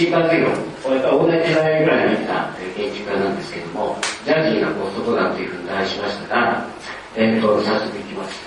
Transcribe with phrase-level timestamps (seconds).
[0.00, 0.50] 石井和弘、
[0.82, 6.66] これ同じ時代ぐらいにいた建築家なんですけども、ジャジーなポストボタンというふうに題しましたが、
[7.16, 8.40] えー、と早速いきます。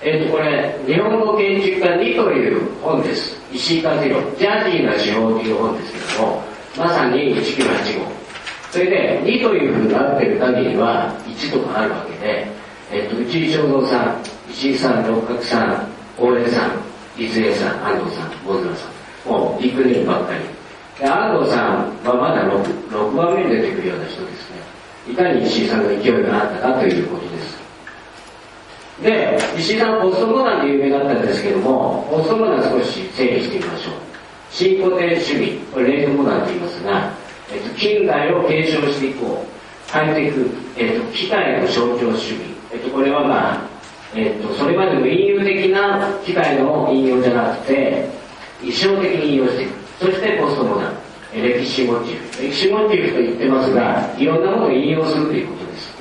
[0.00, 3.36] えっ、ー、と、これ、日本語建築家2という本です。
[3.52, 6.42] 石井和弘、ジャジーな手法という本ですけども、
[6.76, 8.06] まさに1985。
[8.70, 12.46] それで、2というふうになってる限りは、1とかあるわけで、
[12.92, 16.70] えっ、ー、と、内井正蔵さん、石井さん、六角さん、大江さん、
[17.20, 20.40] 伊豆江さん、安藤さん、大妻さん、もうビッグネームばっかり。
[20.98, 24.56] で安藤さんはまだ 6, 6番目に出てくるような人ですね。
[25.10, 27.62] いかに石井さんの勢いがあったかということです。
[29.02, 33.94] で、石井さんポストモダンで有名だったんですけども、ポストモダン少し整理してみましょう。
[34.50, 37.10] 新古典主義、これレートモダンと言いますが、
[37.52, 39.90] えっと、近代を継承していこう。
[39.90, 42.40] ハイテク、えっと、機械の象徴主義。
[42.72, 43.60] えっと、これはまあ、
[44.14, 48.08] えっと、それまでの引用的な機械の引用じゃなくて、
[48.62, 49.72] 意象的に引用していく。
[49.98, 50.94] そしてポストモダン。
[51.34, 52.42] 歴史モチーフ。
[52.42, 55.92] 歴史モチーフと言ってますが、いろんなものを引用するということです。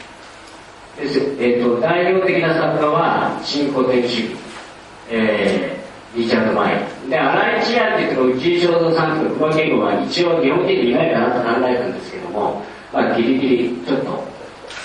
[0.97, 4.35] ですえっと、代表的な作家は、新古典主義。
[5.09, 14.23] えー、リチャード・マイヤで、荒井千谷っていうと内井正蔵さんという熊言語は一応日本人でいないかなと考えたんですけども、まあ、ギリギリちょっと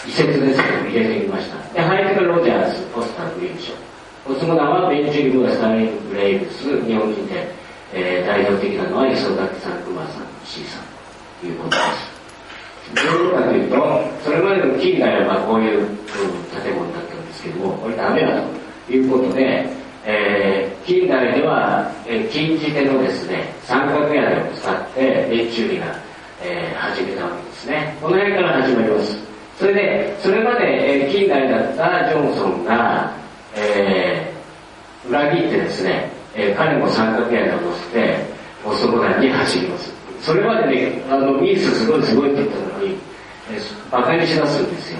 [0.07, 1.75] 移設ですけど入れてみました。
[1.75, 3.73] で、ハイテクロジャーズ、ポスターグリーン賞。
[4.27, 7.55] ポスモダンはベンチュリムスタイン・ブレイブス、日本人で、
[7.99, 10.85] えー、代表的なのは磯崎さん、熊さん、C さん
[11.41, 12.17] ということです。
[12.95, 15.89] どういうことかというと、それまでの近代はこういう、うん、
[16.63, 18.43] 建物だったんですけども、これダメだ
[18.87, 19.67] ということで、
[20.05, 25.87] えー、近代では、えー、近似手のですね、三角屋根を使ってベンチュリが、
[26.45, 27.97] えー、始めたわけですね。
[28.03, 29.19] この辺から始まります。
[29.59, 33.11] それで、それまで、えー、近代だったジョンソンが、
[33.57, 38.19] えー、裏切ってですね、えー、彼も三角屋を乗せて、
[38.63, 39.93] ポストボタンに走ります。
[40.21, 42.95] それまでね、あの、ミースすごいすごいって言ったのに、
[43.51, 44.99] えー、馬鹿にしだすんですよ。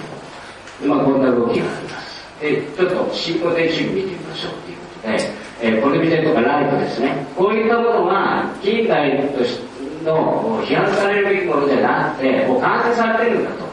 [0.87, 2.25] まあ、こんな動きがあります。
[2.41, 5.31] で、ちょっと進行停止見てみましょうということで、
[5.61, 7.25] えー、コルビテとかライトですね。
[7.35, 9.59] こういったものは、近代とし
[10.03, 13.65] の批判されるべきものじゃなくて、もう完成されてるんだと。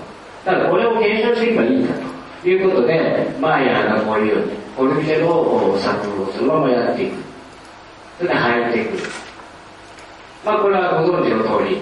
[0.44, 1.94] だからこれを検証していけばいいんだ
[2.42, 7.33] ということで、マイヤーがこういうように、コルビジェの作をそのままやっていく。
[8.18, 8.98] それで入っていく。
[10.44, 11.80] まあこれはご存知の通り、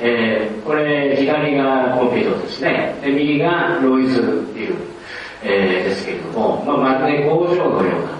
[0.00, 2.96] えー、これ左がコンピュートですね。
[3.02, 4.22] で、右がロイズ
[4.54, 4.74] ビル、
[5.42, 8.10] えー、ですけれども、まあまるで工場のような、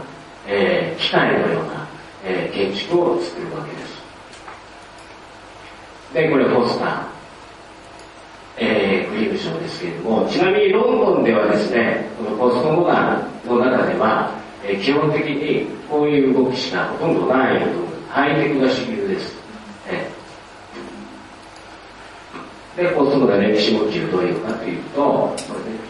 [0.46, 1.86] えー、機械のような、
[2.24, 4.04] えー、建築を作るわけです。
[6.12, 7.14] で、これポスター。
[8.56, 14.30] えー、クリームショーですけれども、ちなみにロンドンではですね、このポストモダンの中では、
[14.66, 17.66] え、基本的にこういう動きしかほとんどないと
[18.08, 19.36] ハイテクが主流です。
[19.88, 25.36] えー、で、ポストモダン歴史モチーフどういうかというと、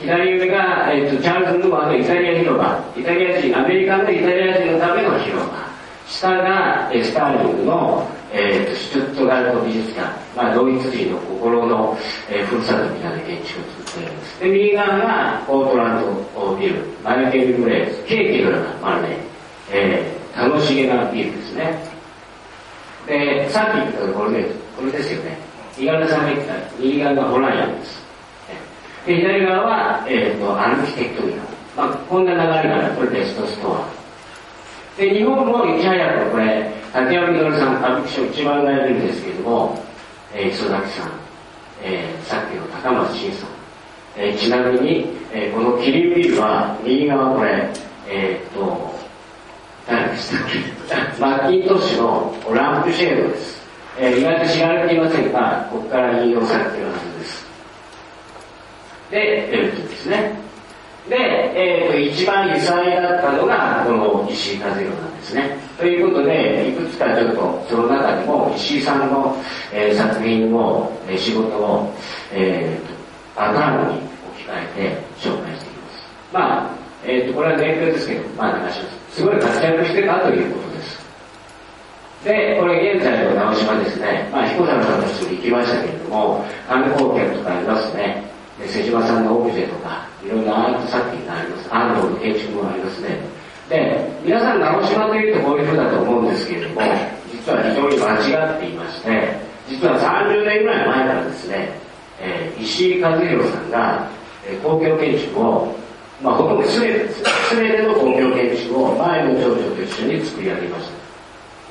[0.01, 5.75] 左上が、えーと、チャールズ・ヌーアのイタリア広場、イタリア人、アメリカのイタリア人のための広場。
[6.07, 11.97] 下が、え、スターリングのえーと、シュトゥットガルト美術館、まあ、ドイツ人の心の、
[12.28, 14.41] えー、ふるさとみたいな建築を作っているんです。
[14.41, 19.19] で、右側がポートランドビル、マイケル・グレーズ、ケーキのような、まあね、
[19.71, 21.78] えー、楽しげなビルですね。
[23.06, 24.45] で、さっき言ったこれ
[24.77, 25.39] これですよね。
[25.78, 28.05] 右側さんが言った右側がホライアンです。
[29.06, 31.43] で、左側は、えーと、アルキテクトリカ。
[31.77, 33.89] まあ、こんな流れがこれベストストア。
[34.99, 39.83] で、日本もいち早くこれ、竹山稔さん、歌舞伎町一番がやるんですけれども、
[40.33, 41.10] えー、磯崎さん、
[41.83, 43.48] えー、さっきの高松慎さん、
[44.16, 47.69] えー、ちなみに、えー、このキリンビルは、右側これ、
[48.09, 48.95] えー、っと、
[49.89, 51.19] 誰でしたっけ？
[51.21, 53.60] マッキントッシュのランプシェードです。
[53.98, 57.47] えー、意外と知られていませんが、ここから引用されているはずです。
[59.10, 60.33] で、ベルトですね。
[61.09, 65.56] で、えー、と一番異彩だったのがこの石井和弘なんですですね。
[65.78, 69.34] ということで、いくつかちょっとその中でも石井さんの、
[69.72, 71.92] えー、作品を、えー、仕事を、
[72.32, 74.00] えー、パターンに
[74.36, 76.04] 置き換えて紹介していきます。
[76.32, 76.71] まあ、
[77.04, 79.16] えー、とこれは年表ですけど、まあ流します。
[79.16, 81.04] すごい活躍してたということです。
[82.24, 88.22] で、これ現在の直島ですね、まあ彦坂さんの人に行きましたけれども、観光客とかいますね。
[88.60, 91.68] で瀬島さんのオブジェとか、いろんなアート作品があります。
[91.72, 93.34] アートの建築もありますね。
[93.69, 96.83] で、皆さん、直島というとこういうふうだと思うんですけれども、
[97.45, 99.37] 実は非常に間違っていまして
[99.69, 101.69] 実は30年ぐらい前からですね、
[102.21, 104.09] えー、石井和弘さんが、
[104.47, 105.75] えー、公共建築を
[106.22, 107.22] まあ、ほとんど全てです。
[107.51, 110.89] 全ての公共建築を前の町長と一緒に作り上げまし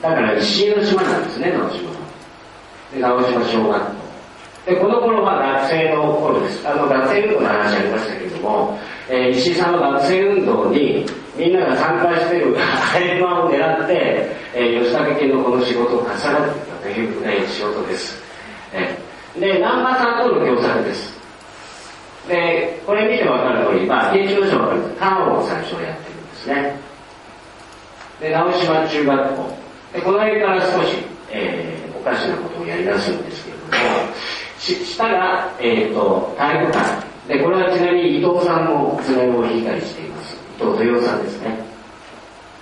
[0.01, 0.09] た。
[0.09, 1.95] だから石井の島なんですね直島は。
[2.93, 3.91] で直島小学校。
[4.65, 6.67] でこの頃は学生の頃です。
[6.67, 8.77] あの学生運動の話ありましたけれども、
[9.09, 11.05] えー、石井さんは学生運動に
[11.35, 12.55] みんなが参加している
[12.93, 18.23] 平和を狙って、えー、吉武家のこの仕事を重なっていたという、えー、仕事です、
[18.73, 21.13] えー、で南波さんとの共作です。
[22.27, 24.67] でこれ見てわかる通り、まあ、建築省が
[24.97, 26.79] カーを最初やってるんですね。
[28.21, 29.57] で直島中学校。
[29.93, 30.95] でこの辺から少し、
[31.29, 33.73] えー、おかしなことをやり出すんですけれども
[34.57, 37.13] 下が、えーと、体育館。
[37.27, 40.35] でこれはちなみに伊藤さんも爪を引いたりしています。
[41.23, 41.57] ですね。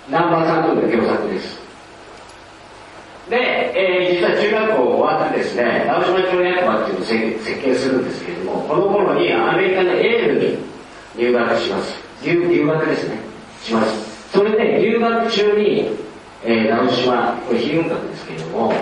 [0.08, 1.62] 南波さんとの共作です。
[3.30, 3.36] で、
[3.74, 10.58] えー、実は中学校終わってですね直島町役場っていうのを設計するんですけれどもこの頃にアメリカのエールに
[11.16, 11.94] 入学します。
[12.24, 13.18] 留留学ですね。
[13.62, 14.30] します。
[14.32, 15.90] それで留学中に、
[16.42, 18.72] えー、直島これ非運閣ですけれども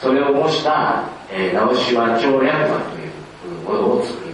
[0.00, 4.29] それを模した、えー、直島町役場というものを作ります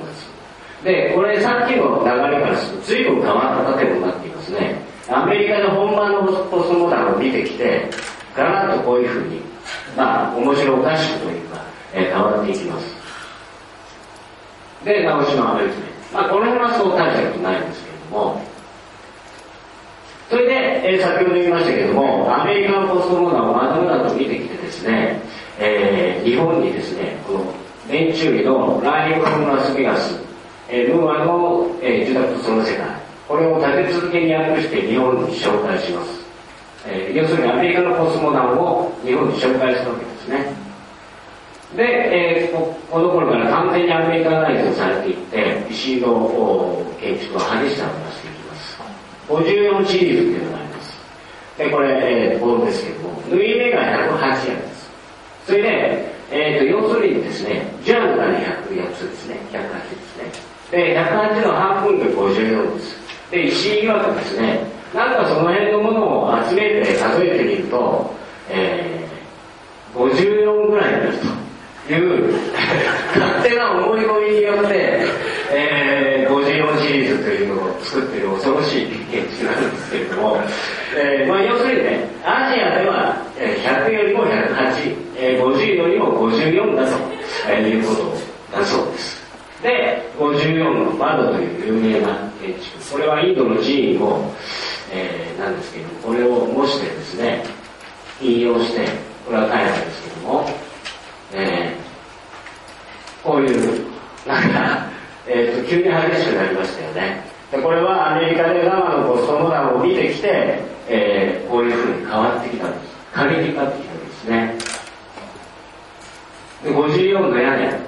[0.84, 4.76] でこれさっきの流れからすると随分変わった建物になっていますね。
[5.08, 7.88] アメリカの本番のポストモダンを見てきて
[8.37, 9.40] ガラッとこういうふうに
[9.96, 11.64] まあ面白おかしくというか、
[11.94, 12.96] えー、変わっていきます。
[14.84, 15.76] で直島アメリカ
[16.12, 18.56] まあこの辺はそう大したことないんですけれども。
[20.28, 20.52] それで、
[20.84, 25.20] えー、先ほど言いましたけれどもアメリカのポストモーダンをまだまだと見てきてですね、
[25.58, 27.55] えー、日本にですねこの
[27.88, 30.25] 年中のラーニング・フロム・ラスベガス、
[30.69, 32.87] えー、ムーアの、えー、受託とその世界。
[33.29, 36.27] これを立て続けに訳して日本に紹介します。
[36.87, 40.67] えー、要するにアメリカのコスモダンを日本に紹介したわけですね。
[41.77, 48.79] で、えー、ここの頃から完全にアメリカナイズされていって石井の建築は激しさを出していきます。
[49.29, 50.99] 54シリーズっていうのがあります。
[51.59, 51.89] でこれ、
[52.33, 53.83] えー、ボールですけども縫い目が
[54.19, 54.91] 108円です。
[55.47, 59.37] それで、えーと、要するにですねジャンがね100つですね。
[59.53, 60.56] 108ですね。
[60.71, 62.97] で108の半分で54です。
[63.31, 64.61] で石井曰くですね
[64.95, 68.11] なんかその辺のものを集めて数えてみると、
[68.49, 71.13] えー、54ぐらいになる
[71.87, 72.35] という
[73.15, 75.07] 勝手な思い込みによって、
[75.53, 80.39] えー、54シリーズというのを作っている恐ろしい建築なんですけれども、
[80.97, 89.16] えーまあ、要するにねアジアでは100よりも108、えー、50よりも54だということだそうです。
[89.62, 92.93] で54の窓という有名な建築。
[92.93, 94.32] これはインドの寺院を
[94.93, 97.44] えー、なんですけどこれを模してですね
[98.20, 98.87] 引用して
[99.25, 100.47] これは書いたんですけども、
[101.32, 103.87] えー、こういう
[104.26, 104.88] なんか、
[105.26, 107.25] えーと、急に激しくなりましたよね。
[107.50, 114.59] でこれはアメリカで生のコストモダンを見てきて、えー、こういうふうに変わってきたんです過激になってきたんですね
[116.64, 117.81] で54の屋根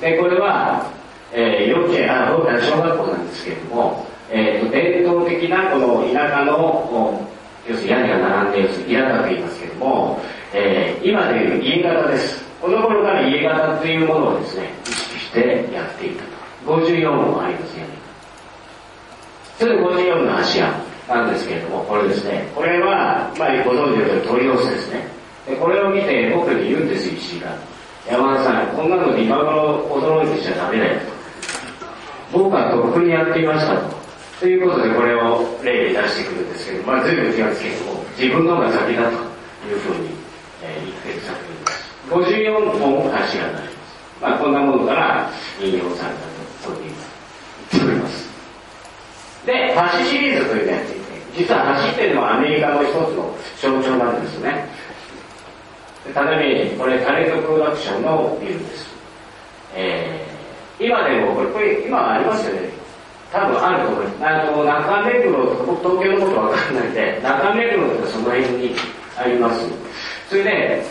[0.00, 0.88] でこれは、
[1.32, 2.30] えー、幼稚園あ
[2.62, 7.28] 小学校なんですけれどもえーと、伝統的なこの田舎の
[7.68, 10.20] 要するに屋根が並んで要するに平田と言いますけども、
[10.52, 16.28] えー、今でいう家型ですこの頃から家型というものをですね意識してやっていたと
[17.04, 18.04] 54もありますよね
[19.58, 22.48] それで54の柱なんですけれどもこれですね。
[22.54, 25.06] これは、まあ、ご存知の通り鳥寄せですね。
[25.46, 27.56] でこれを見て僕に言うんです石井が。
[28.10, 32.38] 山田さんこんなので今頃驚いてしちゃダメだよと。
[32.38, 33.96] 僕はとっくにやっていましたと。
[34.40, 39.16] ということでこれを例に出してくるんですけど、まあ、随分気がつけども自分の方が先だと
[39.68, 40.08] いうふうに、
[40.62, 41.94] えー、言ってる作品です。
[42.10, 43.76] 54本柱になります、
[44.20, 45.30] まあ、こんなものから
[45.60, 46.33] 引用された
[46.64, 46.92] とこういう
[47.72, 48.28] 言っております。
[49.46, 51.04] で橋シリーズというのをやっていて
[51.36, 54.66] 実は橋っていうのはアメリカの一つの象徴なんですね。
[56.12, 58.86] ただ名人これタレントプロダクションのビルです、
[59.74, 62.68] えー、今でもこれこれ今ありますよね。
[63.32, 64.26] 多分あると思います。
[64.26, 68.74] あの中目黒とか僕東京のことわかんないんで中目黒とかその辺に
[69.16, 69.66] あります。
[70.28, 70.84] それで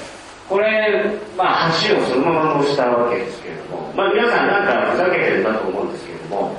[0.50, 6.57] これ、まあ、橋をそのまま模したわけですけれども、まあ、皆さんなんかふざけてるんだと思うんですけれども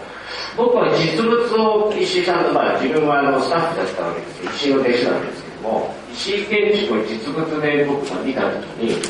[0.57, 9.03] 僕は実物を石井さんと、まあ、自分はあのスタッフだったわけです石井の弟子なんですけれども石井建築を実物で僕が見た時に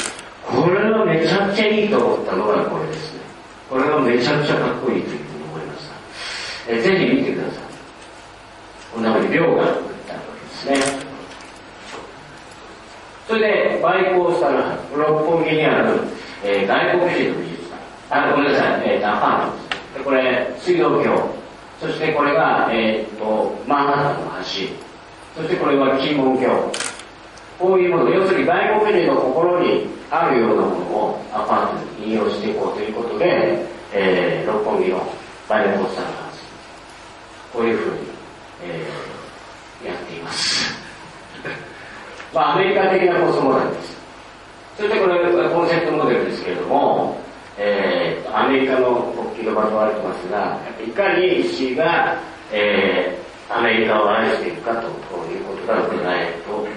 [0.47, 3.21] これはめちゃくちゃいいと思ったのがこれですね。
[3.71, 5.95] これがめちゃくちゃかっこいいというふうに思いました。
[6.69, 7.63] えぜひ見てください。
[8.93, 10.21] こんなふうに量が打ったわ
[10.67, 11.04] けですね。
[13.27, 16.01] それで、バイコースタルハウス、六本木にある、
[16.45, 18.29] えー外国人の美術館。
[18.29, 19.99] あ、ごめんなさい、えー、アパートです。
[19.99, 21.35] でこれ、水道橋。
[21.81, 25.43] そしてこれが、えー、と、マンハッタンの橋。
[25.43, 26.49] そしてこれは金門橋。
[27.59, 34.99] こういうもの、要するに外国人の心にあるようなものをアパートに引用していこうということで、えー六本木の
[35.49, 36.45] バイコースタルハウス。
[37.55, 38.01] こういうふうに、
[38.65, 40.73] えーやっています。
[42.35, 43.97] まあ、アメリカ的なコスモなんです。
[44.77, 47.17] そしてこれ、コンセプトモデルですけれども、
[47.57, 52.19] えーアメリカの国旗がまとわれてますが、いかに石が、
[52.53, 53.25] えー
[53.57, 56.71] アメリカを愛していくかということが伺えるというふうに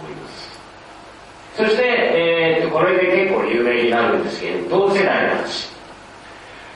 [0.00, 0.60] 思います。
[1.56, 5.70] そして、えーこれで結構有名になるんですけれども、同世代の話。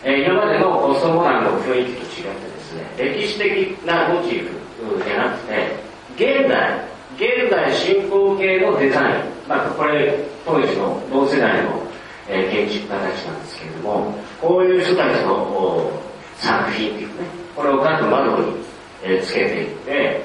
[0.04, 5.76] えー今までのコスモダンの雰囲気と違ってですね、歴史的なモチーフじゃなくて、
[6.16, 6.80] 現代、
[7.16, 11.82] 現代進行形のデザイン、まあ、これ当時の同世代の、
[12.28, 15.90] えー建築家たちなんですけれども、こういう人たちの
[16.38, 18.56] 作品っていうね、これを各窓に、
[19.02, 20.22] えーつけていって、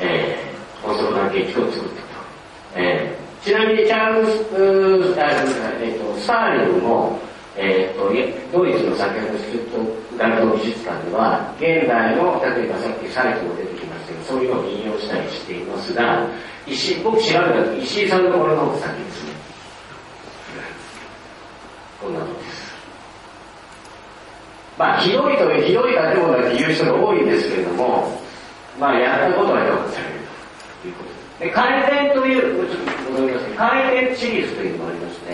[0.00, 2.00] えー、コスモダン建築を作ったと。
[2.76, 5.30] えーちなみにチャールズ、うーあ
[5.78, 7.18] えーとスターリングも、
[7.58, 13.93] えー、とドイツの先ほどずっと学童美術館では現代の例えばさっきサイトも出てきました
[14.26, 16.26] そういうのを引用したりしていますが
[16.66, 19.32] 石井僕調べた時石井さんのところの方が先ですね。
[22.00, 22.74] こんなのです。
[24.78, 28.20] まあひどいとひどい建物だって言う人が多いんですけれども
[28.78, 30.20] まあやったことは評価される
[30.82, 31.10] ということ。
[31.10, 35.24] ですで回転という、ちょっと戻りますけど、回転シリーズというのがありまして、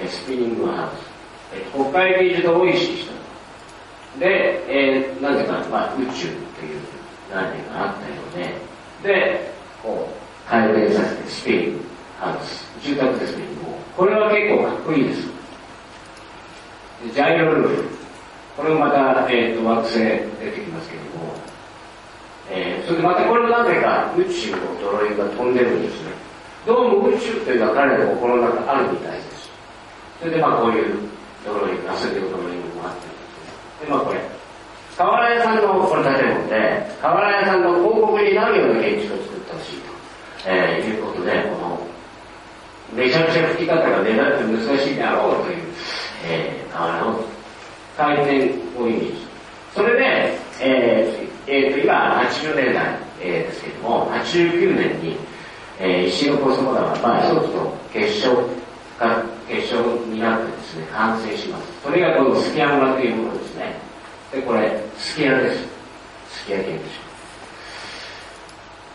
[0.00, 1.08] えスピニングハウス。
[1.54, 4.20] えー国会議事堂を意識した。
[4.20, 6.97] で、えーなぜか、まあ、宇宙という。
[7.32, 8.14] 概念があったよ
[9.02, 11.84] うで、で、こう、回転させてスピニング
[12.18, 12.66] ハウス。
[12.82, 13.74] 住宅でスピニングを。
[13.96, 15.26] これは結構かっこいいです。
[17.04, 17.98] でジャイロルーフ。
[18.56, 21.34] これもまた、えーと惑星出てきますけれども、
[22.50, 26.10] えーそれでまたこれもなぜか宇宙のドロインが飛んでるんですね。
[26.66, 29.50] どうも宇宙というのは彼らの心の中あるみたいです。
[30.18, 30.98] それでまあこういう
[31.44, 33.86] ドロイン、遊びのドロインもあってですね。
[33.86, 34.20] でまあこれ、
[34.98, 39.92] 瓦屋さんのこれ建物で、瓦屋さんの広告になるような建築を作ってほしいと、
[40.48, 41.86] えーいうことで、この、
[42.92, 45.62] めちゃくちゃ吹き方が目立って難しいであろうという、
[46.26, 47.20] えー、瓦を
[47.96, 48.32] 回転
[48.76, 49.26] をイメージ。
[49.72, 55.16] それで、えーえーと今80年代、えーですけども、89年に、
[55.78, 58.34] えー石のコスモダは、まあ、一つの結晶
[58.98, 61.82] が、結晶になってですね、完成します。
[61.84, 63.87] それがこのスキア村というものですね。
[64.32, 65.60] で、これ、スキアです。
[66.30, 66.84] スキア建築。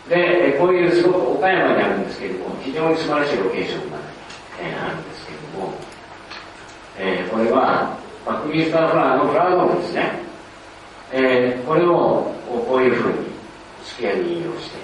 [0.08, 3.98] で、えーこういうすごく岡山にあるんですけれども、非常に素晴らしいロケーションが、
[4.60, 5.74] えーあるんですけれども、
[6.98, 10.12] えーこれは、まあ、クリスターフラーのフラワードームですね。
[11.12, 12.32] えーこれを
[12.68, 13.18] こういうふうに
[13.84, 14.76] スキアに引用して、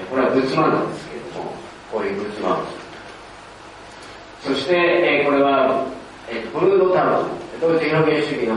[0.00, 1.52] えーこれは仏間なんですけれども、
[1.92, 2.66] こういう仏間を作っ
[4.42, 4.48] た。
[4.50, 5.86] そして、えーこれは、
[6.28, 7.26] えーブルーノタウン、
[7.60, 8.54] ドイツ表現主義の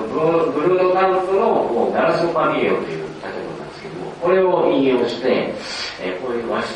[0.52, 5.54] ブルーノタンとのもうガラスパビリオンという建物なんですけども、これを引用して、
[6.02, 6.74] えーこういう和室を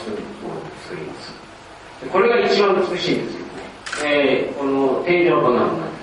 [0.84, 1.34] 作ります。
[2.12, 3.54] これが一番美しいんですよね。
[4.04, 5.96] えーこの天井こんなのになって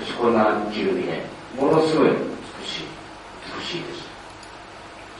[0.00, 1.20] そしてこんな着ぐみで、
[1.58, 2.84] ものすごい美しい、
[3.60, 4.02] 美しいです。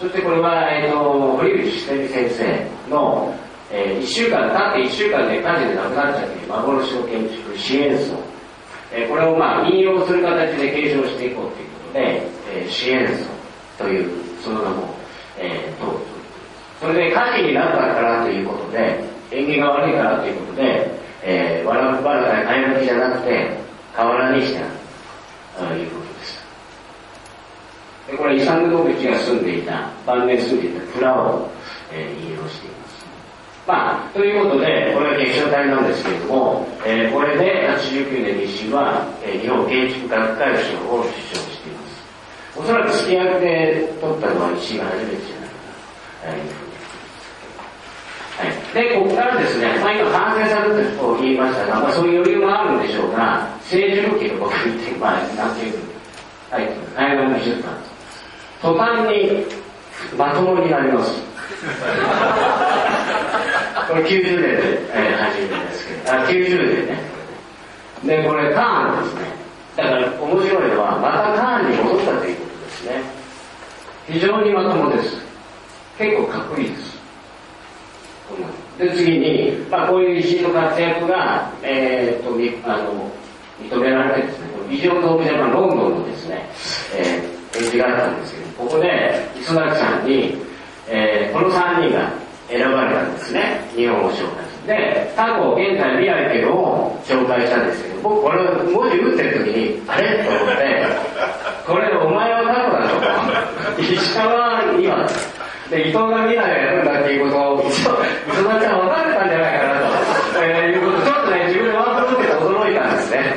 [0.00, 3.34] そしてこれは、えっ、と、堀内久美先生の、
[3.70, 8.22] え1週間、経って1週間で火事で亡くなっちゃって幻の建築支援層。
[8.94, 12.22] えーこれをまあ引用する形で継承していこうということで、
[12.52, 13.08] えー支援
[13.78, 14.11] 層という、
[14.42, 14.94] その名も、
[15.38, 15.99] えー、党
[16.80, 20.90] それで火事になったからということで、縁起が悪いからということで、
[21.22, 23.56] えー、わらわらかい向きじゃなくて、
[23.94, 24.62] 瓦にしてあ
[25.62, 26.44] るということです。
[28.11, 31.49] でこれ、イサム・ノビチが住んでいた、晩年住んでいた蔵を、
[31.92, 32.91] えー引用しています。
[33.66, 41.92] まあ、ということで、これは結晶体なんですけれども、えーこれで89年に石井は、えー日本建築学会賞を受賞しています。
[42.57, 46.47] おそらくスキヤで取ったのは石井が初めてじゃないか
[48.37, 55.78] な、はい、で、ここからですね、まあ、今完成されたと言いましたが、まあ、そういう余裕もあるんでしょうが、成熟期のこと言って、まあ、なんていう
[56.50, 57.92] か、はい、海外の美術館。
[58.61, 59.47] 途端に
[60.19, 61.23] まともになります。
[63.89, 66.99] これ90年で、えー始めですけど、あ、90年ね。
[68.05, 69.21] で、これカーンですね。
[69.77, 72.93] だから面白いのは、またカーンに戻ったということですね。
[74.09, 75.17] 非常にまともです。
[75.99, 76.93] 結構かっこいいです。
[78.79, 83.11] で次に、まあ、こういう石井の活躍が、えー、とみあの
[83.61, 86.49] 認められてですねビジョンドームジャパンロンドンのですね、
[86.97, 90.35] えー、展示があったんですけどここで磯崎さんに、
[90.89, 92.12] えーこの3人が
[92.52, 93.61] 選ばれたんですね。
[93.75, 94.66] 日本を紹介する。
[94.66, 98.38] で過去現在未来っていうのを紹介したんですけど僕これ
[98.71, 100.23] 文字打ってる時にあれ？
[100.23, 100.87] と思って
[101.66, 105.02] これお前は過去だと石川は今
[105.71, 113.35] で伊藤が未来をやるんだっていうことを磯磯崎さん分かってたんじゃないかなと、えーいうことちょっとね自分でワープロって驚いたんですね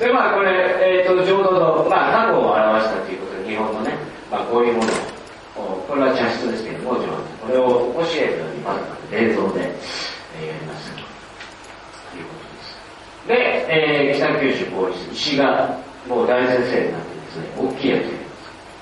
[0.00, 0.50] でまあこれ、
[0.82, 3.96] えー、と浄土の、まあ、過去を表したということで日本のね、
[4.30, 4.90] まあ、こういうもの
[5.62, 7.16] をこれは茶室ですけども浄土
[7.46, 8.80] これを教えるようにまず
[9.14, 11.00] 冷蔵で、えーやりましたと
[12.18, 12.34] いうこ
[13.28, 18.22] とですで、九州公立石がもう大先生になってですね大きいやつます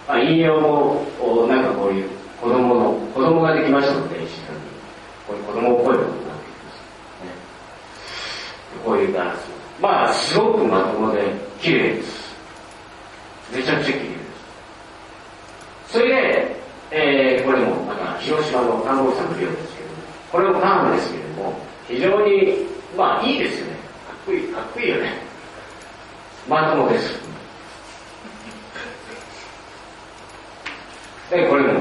[0.09, 1.05] まあ、引用も。
[1.21, 2.09] おなんかこういう
[2.41, 4.61] 子供の子供ができましたので石さんに
[5.29, 6.77] こういう子供っぽいことになってきます、
[7.25, 7.31] ね、
[8.85, 9.49] こういうガラス
[9.81, 11.13] まあすごくまとも。
[11.13, 11.21] で
[11.61, 12.35] 綺麗です
[13.55, 14.15] めちゃくちゃ綺麗で
[15.89, 16.57] すそれで、
[16.91, 17.75] えーこれも。
[17.85, 19.95] また広島の看護師さんの寮ですけども。
[20.33, 20.61] これも。
[20.61, 21.53] カーンですけれども。
[21.87, 23.73] 非常にまあいいですよね
[24.09, 25.31] かっこいいかっこいいよね
[26.51, 27.15] まともです。
[31.31, 31.81] で、これも、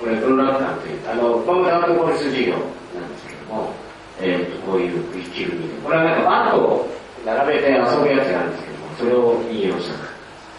[0.00, 2.58] これ、文楽館という、あの、このアートコリス事業な
[3.06, 3.72] んですけども、
[4.20, 6.88] えー、とこういう一気組で、これはなんかバンドを
[7.24, 9.94] 並べて遊ぶやつなんですけども、それを引用した。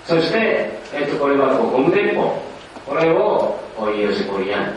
[0.06, 2.42] そして、えー、とこれはこうゴム鉄砲、
[2.88, 4.74] これをこう引用してこれやる。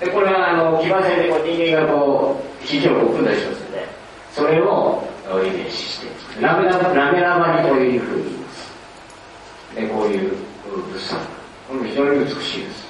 [0.00, 3.86] で、これはあの、騎馬戦でこう人間がこう、肘をこう組んだりしますので、
[4.32, 6.06] それをイメージして、
[6.40, 8.72] ラメラバ、ラメラバにというふうに言います。
[9.76, 10.32] で、こういう
[10.68, 11.18] 物産。
[11.68, 12.84] これも非常に美しいです。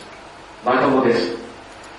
[0.85, 1.33] まともです。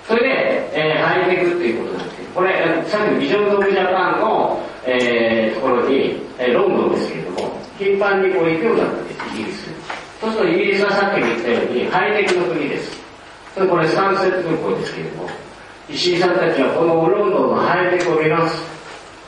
[0.06, 9.70] それで、えー、ハイテクっていうことなんですけど、これ、さっきのビジョンド・オブ・ジャパンの、えー、ところに、えーロンドンですけれども、頻繁にこう行くようになったんです、イギリス。
[10.20, 13.00] そうするとイギリスはさっきも言ったように、ハイテクの国です。
[13.54, 15.30] それこれサンセット空港ですけれども、
[15.90, 18.62] 石井さんたちはこのロンドンのハイテクを見ます。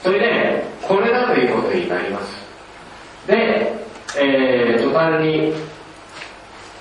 [0.03, 2.47] それで、これだということになります。
[3.27, 3.73] で、
[4.17, 5.53] えー、途端に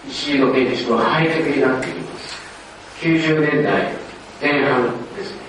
[0.08, 2.07] 石井の建築はハイテクになっていきます。
[3.02, 3.94] 90年代
[4.42, 4.84] 前半
[5.16, 5.42] ですね。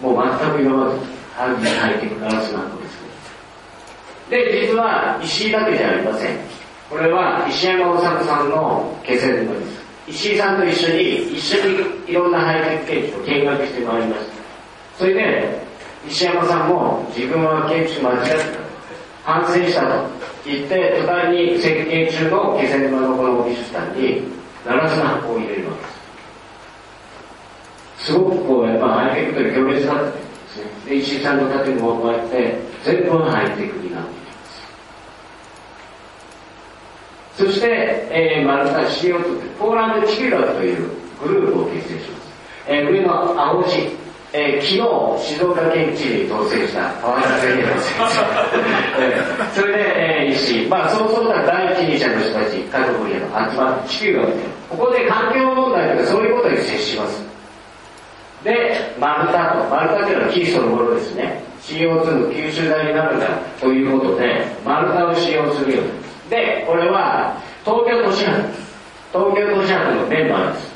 [0.00, 0.98] もう全く今まで
[1.36, 3.02] ハイテクガラスなんです
[4.30, 4.42] ね。
[4.44, 6.38] で、実は石井だけじゃありません。
[6.88, 9.82] これは石山治さんの気仙沼です。
[10.08, 14.32] 石井さんと一緒に、一緒にいろんなハイテク建築を見学してまいりました。
[14.98, 15.62] それで、
[16.08, 18.62] 石山さんも自分は建築間違ってた。
[19.24, 20.10] 反省したと
[20.44, 24.22] 言って、途端に設計中の気仙沼のこの美術館に、
[24.66, 25.91] ガラスの箱を入れるわけです。
[28.02, 30.90] すごくこう、やっぱハイテクという行列だったんですね。
[30.90, 34.42] で、石井さんの建物をこうやって、全部ハイテクになっていきま
[37.36, 37.46] す。
[37.46, 37.68] そして、
[38.10, 40.90] えー、マルタ CO2 というポーランドチキュラという
[41.22, 42.32] グループを結成します。
[42.66, 43.96] えー、上の青字、
[44.32, 47.80] えー、昨日静岡県知事に当選した川原先生で
[49.54, 49.60] す。
[49.60, 49.78] それで、
[50.24, 53.20] えー、石井、まあそうそうた第一人者の人たち、家族に集
[53.56, 54.26] まって地球が
[54.70, 57.31] ここで環境問題とかそういうことに接します。
[58.44, 61.42] で、マルタと、マルタというのはキリストのものですね。
[61.62, 63.26] CO2 の吸収台になるんだ
[63.60, 65.90] ということで、マルタを使用するように。
[66.28, 68.42] で、これは東京都市博、
[69.12, 70.72] 東京都市博のメンバーです。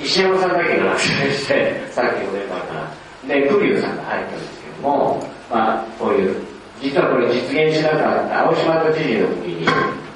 [0.00, 3.34] 石山さんだけが落選して、さっきのメンバーから。
[3.34, 6.42] で、クリュウさんが入ったんですけども、まあ、こういう、
[6.82, 9.66] 実はこれ実現しなかった青島都知事の時に、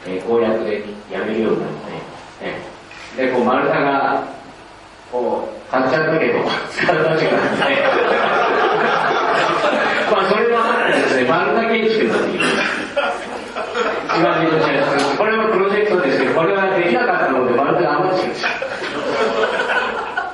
[0.07, 1.77] えー公約で辞めるようになって、
[2.43, 4.10] えーで、こう丸太が、
[5.71, 7.63] こう、買っちゃったけど、使うらしくなって、
[10.11, 12.51] まあ、それもあってですね、丸太建築になってきます。
[14.11, 18.49] 一番人の知らせこれはプロジェクトですけど、これはできなかったので、丸太が余っちゃうんですよ。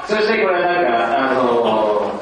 [0.09, 2.21] そしてこれなんか、あの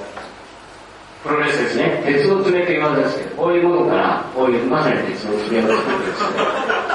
[1.23, 6.29] プロレスですね、鉄の爪と言われるんですけど、こういうものから、こういうまさに鉄の爪を作ってですね、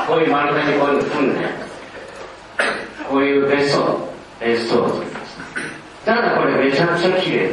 [0.07, 1.45] こういう丸太にこういうの組んでね、
[3.09, 3.97] こういう別荘、
[4.39, 4.98] 別荘を作り
[6.09, 7.51] ただこれめちゃくちゃ綺麗。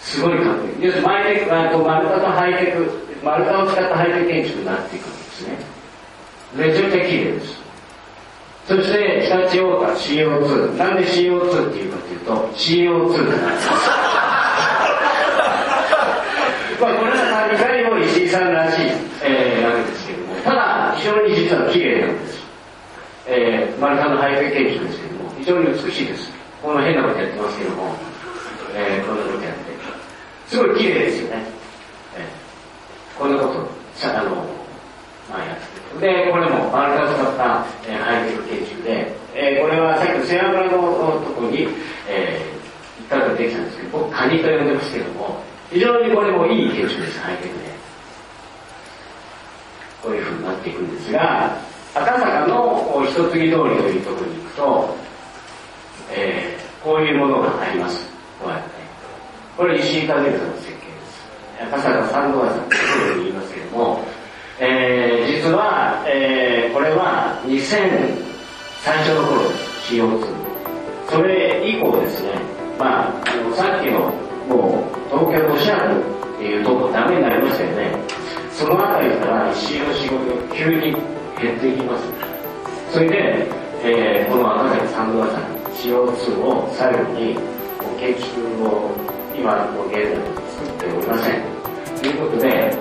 [0.00, 0.86] すごいかっこいい。
[0.86, 2.90] 要するにマイテク、あと丸太とハイテク、
[3.22, 5.56] 丸太を使ったハイテク建築になっていくんですね。
[6.56, 7.60] めちゃくちゃ綺麗です。
[8.66, 10.76] そして、常陸太田 CO2。
[10.78, 13.70] なんで CO2 っていうかというと、CO2 なんです。
[16.80, 18.86] まあ、これはいかにも石井さんらしい、
[19.22, 22.42] えー、わけですけども、ただ、非常に実は綺麗なんです。
[23.28, 26.39] えー、丸太のハイテク建築ですけども、非常に美しいです。
[26.62, 27.94] この変なことやってますけども、
[28.74, 29.30] えー、この
[30.50, 31.44] すごい綺麗ですよね。
[32.16, 32.26] え
[33.16, 34.34] こんなこと、さあの、
[35.30, 41.68] まあやってで、これも丸太を使った、えー、ハイテク建築で、えーこれはさっきの背脂のところに、
[42.08, 47.70] えー、一回ができたんですけど、僕カニと呼んでますけども、非常にこれもいい建築です、ハイテクで。
[50.02, 51.56] こういう風になっていくんですが、
[51.94, 54.96] 赤坂の一継ぎ通りというところに行くと、
[56.82, 58.06] こういうものがあります。
[58.40, 58.68] こうやって。
[59.56, 61.68] これ石井和之さんの設計です。
[61.68, 64.00] 赤坂三度橋さんというふうに言いますけども、
[64.60, 67.60] えー実は、えーこれは2000
[68.82, 69.94] 最初の頃です。
[69.94, 70.24] CO2。
[71.10, 72.30] それ以降ですね、
[72.78, 74.12] まあ、あのさっきの
[74.48, 75.98] もう東京都市役
[76.36, 77.92] っていうとこダメになりましたよね。
[78.52, 80.14] そのあたりから石井の仕事
[80.48, 80.92] が急に
[81.40, 82.04] 減っていきます。
[82.92, 83.46] それで、
[83.84, 87.40] えーこの赤崎三度橋さん CO2 を最後にも
[87.96, 88.28] う建築
[88.68, 88.90] を
[89.34, 90.12] 今の現在
[90.52, 91.40] 作っておりません。
[91.98, 92.76] ということで、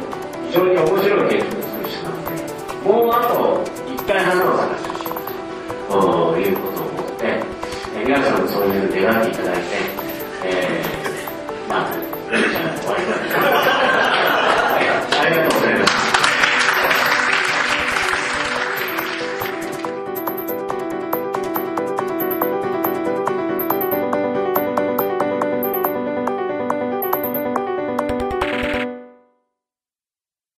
[0.47, 2.31] 非常に面白い建築を作る人なので、
[2.83, 5.07] もうあと一回花を咲かせてほしい
[5.87, 7.41] ということを思って、
[8.05, 9.63] 皆さんもそういうのに願っていただいて、